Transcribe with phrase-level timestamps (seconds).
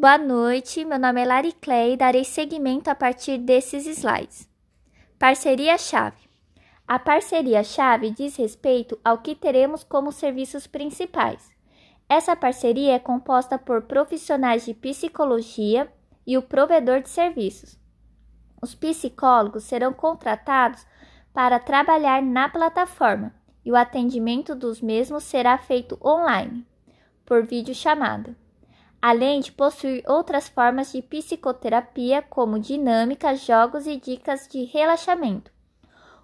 [0.00, 4.48] Boa noite, meu nome é Lari Clay e darei seguimento a partir desses slides.
[5.18, 6.30] Parceria-chave.
[6.86, 11.50] A parceria-chave diz respeito ao que teremos como serviços principais.
[12.08, 15.92] Essa parceria é composta por profissionais de psicologia
[16.24, 17.76] e o provedor de serviços.
[18.62, 20.86] Os psicólogos serão contratados
[21.34, 23.34] para trabalhar na plataforma
[23.64, 26.64] e o atendimento dos mesmos será feito online,
[27.26, 28.36] por videochamada,
[29.00, 35.50] além de possuir outras formas de psicoterapia, como dinâmica, jogos e dicas de relaxamento.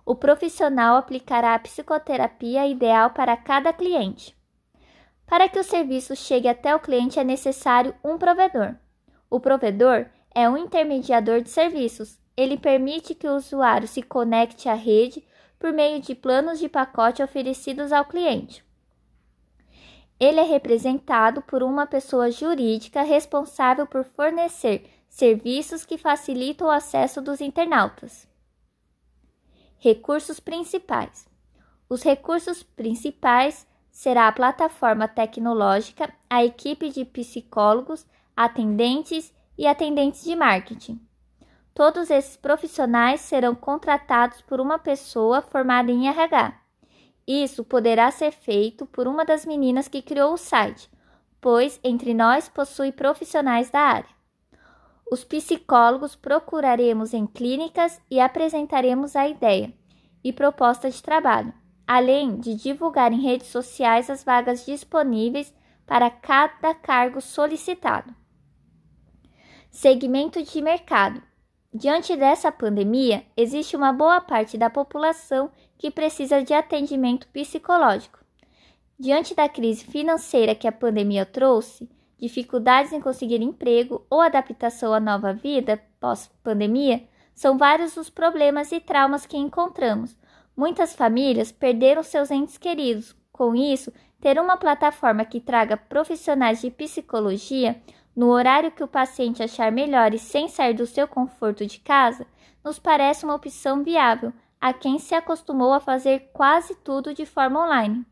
[0.04, 4.36] O profissional aplicará a psicoterapia ideal para cada cliente.
[5.26, 8.74] Para que o serviço chegue até o cliente é necessário um provedor.
[9.30, 12.18] O provedor é um intermediador de serviços.
[12.36, 15.24] Ele permite que o usuário se conecte à rede
[15.58, 18.63] por meio de planos de pacote oferecidos ao cliente.
[20.24, 27.20] Ele é representado por uma pessoa jurídica responsável por fornecer serviços que facilitam o acesso
[27.20, 28.26] dos internautas.
[29.76, 31.28] Recursos principais:
[31.90, 40.34] Os recursos principais será a plataforma tecnológica, a equipe de psicólogos, atendentes e atendentes de
[40.34, 41.06] marketing.
[41.74, 46.63] Todos esses profissionais serão contratados por uma pessoa formada em RH.
[47.26, 50.90] Isso poderá ser feito por uma das meninas que criou o site,
[51.40, 54.14] pois entre nós possui profissionais da área.
[55.10, 59.72] Os psicólogos procuraremos em clínicas e apresentaremos a ideia
[60.22, 61.52] e proposta de trabalho,
[61.86, 65.54] além de divulgar em redes sociais as vagas disponíveis
[65.86, 68.14] para cada cargo solicitado.
[69.70, 71.22] Segmento de mercado
[71.76, 78.20] Diante dessa pandemia, existe uma boa parte da população que precisa de atendimento psicológico.
[78.96, 85.00] Diante da crise financeira que a pandemia trouxe, dificuldades em conseguir emprego ou adaptação à
[85.00, 90.16] nova vida pós-pandemia, são vários os problemas e traumas que encontramos.
[90.56, 93.16] Muitas famílias perderam seus entes queridos.
[93.32, 97.82] Com isso, ter uma plataforma que traga profissionais de psicologia
[98.14, 102.26] no horário que o paciente achar melhor e sem sair do seu conforto de casa,
[102.64, 107.64] nos parece uma opção viável a quem se acostumou a fazer quase tudo de forma
[107.64, 108.06] online.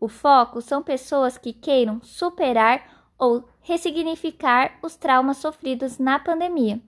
[0.00, 6.80] O foco são pessoas que queiram superar ou ressignificar os traumas sofridos na pandemia.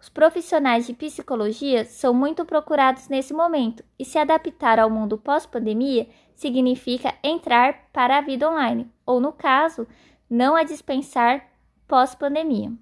[0.00, 6.08] Os profissionais de psicologia são muito procurados nesse momento e se adaptar ao mundo pós-pandemia
[6.34, 9.86] significa entrar para a vida online, ou no caso,
[10.28, 11.49] não a dispensar
[11.90, 12.72] pós-pandemia.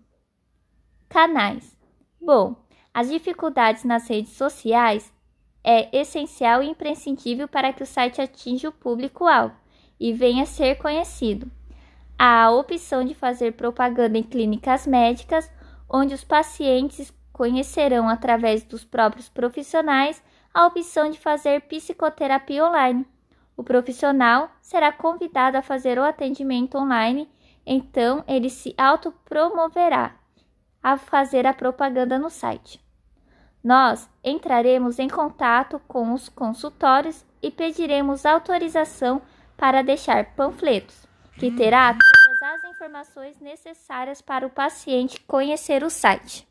[1.08, 1.74] Canais.
[2.20, 2.56] Bom,
[2.92, 5.10] as dificuldades nas redes sociais
[5.64, 9.56] é essencial e imprescindível para que o site atinja o público-alvo
[9.98, 11.50] e venha a ser conhecido.
[12.18, 15.50] Há a opção de fazer propaganda em clínicas médicas,
[15.88, 23.06] onde os pacientes conhecerão através dos próprios profissionais a opção de fazer psicoterapia online.
[23.56, 27.26] O profissional será convidado a fazer o atendimento online
[27.70, 30.16] então ele se autopromoverá
[30.82, 32.82] a fazer a propaganda no site.
[33.62, 39.20] Nós entraremos em contato com os consultórios e pediremos autorização
[39.54, 46.47] para deixar panfletos, que terá todas as informações necessárias para o paciente conhecer o site.